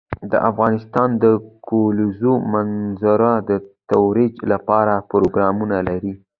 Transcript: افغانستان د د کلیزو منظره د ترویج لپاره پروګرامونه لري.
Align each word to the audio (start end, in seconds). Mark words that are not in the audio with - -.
افغانستان 0.51 1.09
د 1.17 1.19
د 1.23 1.25
کلیزو 1.67 2.33
منظره 2.53 3.33
د 3.49 3.51
ترویج 3.89 4.33
لپاره 4.51 4.93
پروګرامونه 5.11 5.77
لري. 5.89 6.13